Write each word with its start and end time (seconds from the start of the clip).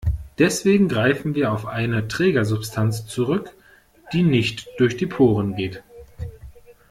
Deswegen 0.39 0.89
greifen 0.89 1.35
wir 1.35 1.51
auf 1.51 1.67
eine 1.67 2.07
Trägersubstanz 2.07 3.05
zurück, 3.05 3.53
die 4.13 4.23
nicht 4.23 4.67
durch 4.79 4.97
die 4.97 5.05
Poren 5.05 5.55
geht. 5.55 5.83